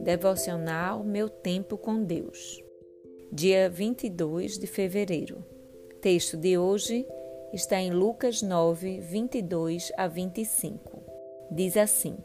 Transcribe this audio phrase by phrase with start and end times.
[0.00, 2.64] Devocional Meu Tempo com Deus.
[3.30, 5.44] Dia 22 de fevereiro.
[6.00, 7.06] Texto de hoje
[7.52, 11.02] está em Lucas 9, 22 a 25.
[11.50, 12.16] Diz assim: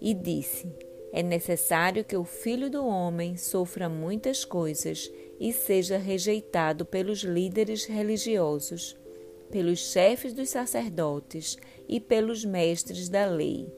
[0.00, 0.74] E disse:
[1.12, 7.84] É necessário que o filho do homem sofra muitas coisas e seja rejeitado pelos líderes
[7.84, 8.96] religiosos,
[9.50, 13.70] pelos chefes dos sacerdotes e pelos mestres da lei.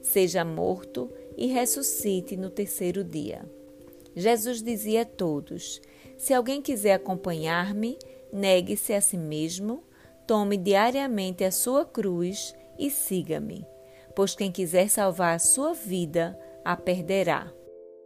[0.00, 3.44] Seja morto e ressuscite no terceiro dia.
[4.14, 5.80] Jesus dizia a todos:
[6.16, 7.98] Se alguém quiser acompanhar-me,
[8.32, 9.82] negue-se a si mesmo,
[10.26, 13.66] tome diariamente a sua cruz e siga-me.
[14.14, 17.52] Pois quem quiser salvar a sua vida, a perderá.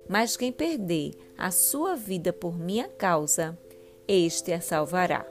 [0.09, 3.59] Mas quem perder a sua vida por minha causa,
[4.07, 5.27] este a salvará.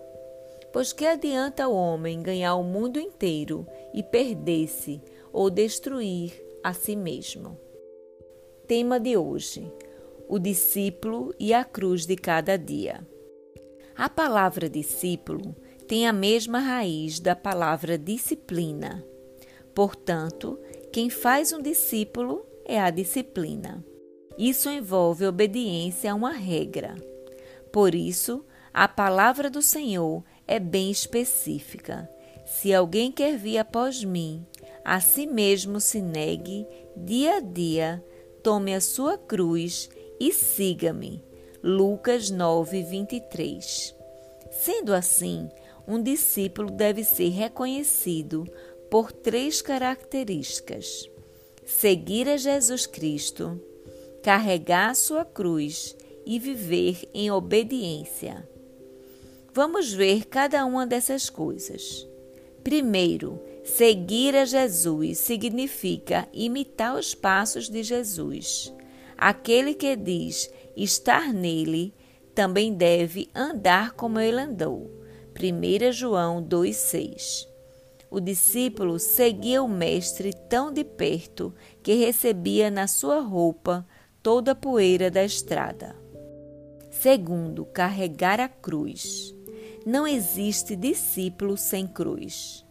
[0.73, 6.95] Pois que adianta o homem ganhar o mundo inteiro e perder-se ou destruir a si
[6.95, 7.57] mesmo?
[8.71, 9.69] tema de hoje:
[10.29, 13.05] o discípulo e a cruz de cada dia.
[13.97, 15.53] A palavra discípulo
[15.89, 19.05] tem a mesma raiz da palavra disciplina.
[19.75, 20.57] Portanto,
[20.89, 23.83] quem faz um discípulo é a disciplina.
[24.37, 26.95] Isso envolve obediência a uma regra.
[27.73, 32.09] Por isso, a palavra do Senhor é bem específica.
[32.45, 34.45] Se alguém quer vir após mim,
[34.83, 38.03] a si mesmo se negue dia a dia,
[38.43, 41.23] tome a sua cruz e siga-me.
[41.63, 43.95] Lucas 9, 23.
[44.51, 45.49] Sendo assim,
[45.87, 48.47] um discípulo deve ser reconhecido
[48.89, 51.09] por três características:
[51.65, 53.61] seguir a Jesus Cristo,
[54.23, 55.95] carregar a sua cruz
[56.25, 58.47] e viver em obediência.
[59.53, 62.07] Vamos ver cada uma dessas coisas.
[62.63, 68.73] Primeiro, Seguir a Jesus significa imitar os passos de Jesus.
[69.15, 71.93] Aquele que diz estar nele
[72.33, 74.89] também deve andar como ele andou.
[75.39, 77.47] 1 João 2,6
[78.09, 83.87] O discípulo seguia o Mestre tão de perto que recebia na sua roupa
[84.23, 85.95] toda a poeira da estrada.
[86.89, 89.35] Segundo, carregar a cruz.
[89.85, 92.65] Não existe discípulo sem cruz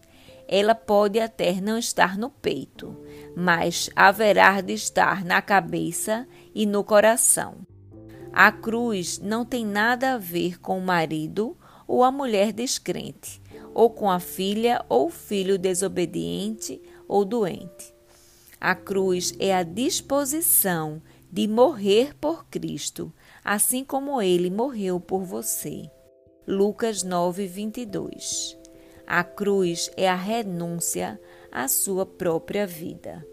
[0.53, 2.97] ela pode até não estar no peito,
[3.37, 7.59] mas haverá de estar na cabeça e no coração.
[8.33, 11.57] A cruz não tem nada a ver com o marido
[11.87, 13.41] ou a mulher descrente,
[13.73, 17.95] ou com a filha ou filho desobediente ou doente.
[18.61, 21.01] A cruz é a disposição
[21.31, 23.13] de morrer por Cristo,
[23.45, 25.89] assim como ele morreu por você.
[26.45, 28.60] Lucas 9, 22.
[29.13, 33.27] A cruz é a renúncia à sua própria vida.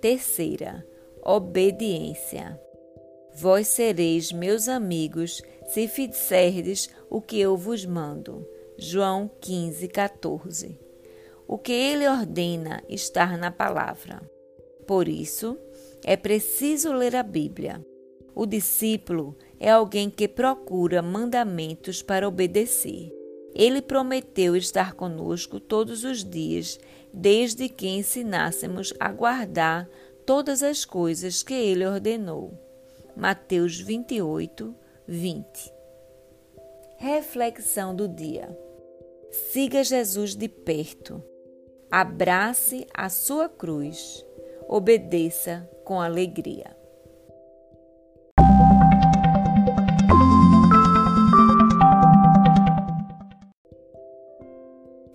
[0.00, 0.86] Terceira,
[1.22, 2.58] obediência.
[3.34, 8.48] Vós sereis meus amigos se fizerdes o que eu vos mando.
[8.78, 10.80] João 15, 14.
[11.46, 14.22] O que ele ordena está na palavra.
[14.86, 15.58] Por isso,
[16.02, 17.84] é preciso ler a Bíblia.
[18.34, 23.19] O discípulo é alguém que procura mandamentos para obedecer.
[23.54, 26.78] Ele prometeu estar conosco todos os dias,
[27.12, 29.88] desde que ensinássemos a guardar
[30.24, 32.52] todas as coisas que ele ordenou.
[33.16, 34.74] Mateus 28,
[35.06, 35.72] 20.
[36.96, 38.56] Reflexão do dia.
[39.30, 41.22] Siga Jesus de perto.
[41.90, 44.24] Abrace a sua cruz.
[44.68, 46.79] Obedeça com alegria.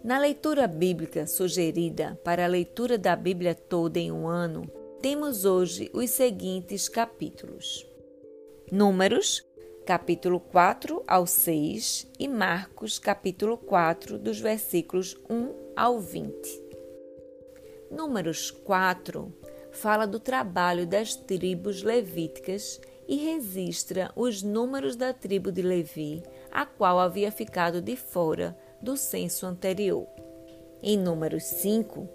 [0.06, 4.72] Na leitura bíblica sugerida para a leitura da Bíblia toda em um ano,
[5.02, 7.84] temos hoje os seguintes capítulos:
[8.72, 9.44] Números,
[9.84, 16.64] capítulo 4 ao 6, e Marcos, capítulo 4, dos versículos 1 ao 20.
[17.90, 19.34] Números 4
[19.72, 26.64] fala do trabalho das tribos levíticas e registra os números da tribo de Levi, a
[26.64, 28.56] qual havia ficado de fora
[28.86, 30.08] do censo anterior.
[30.82, 32.08] Em Números 5,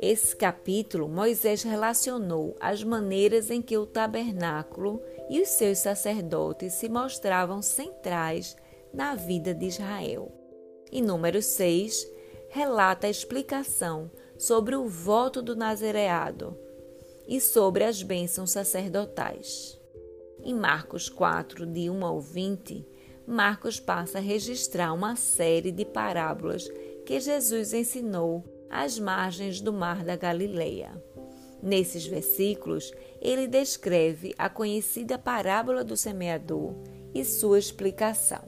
[0.00, 6.88] esse capítulo, Moisés relacionou as maneiras em que o tabernáculo e os seus sacerdotes se
[6.88, 8.56] mostravam centrais
[8.92, 10.32] na vida de Israel.
[10.90, 12.10] Em número 6,
[12.48, 16.58] relata a explicação sobre o voto do nazereado
[17.28, 19.78] e sobre as bênçãos sacerdotais.
[20.42, 22.93] Em Marcos 4, de 1 ao 20,
[23.26, 26.68] Marcos passa a registrar uma série de parábolas
[27.06, 30.92] que Jesus ensinou às margens do mar da Galileia.
[31.62, 32.92] Nesses versículos,
[33.22, 36.74] ele descreve a conhecida parábola do semeador
[37.14, 38.46] e sua explicação.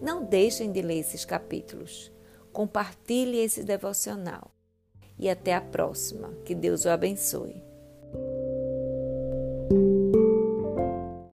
[0.00, 2.12] Não deixem de ler esses capítulos.
[2.52, 4.55] Compartilhe esse devocional
[5.18, 6.30] e até a próxima.
[6.44, 7.62] Que Deus o abençoe.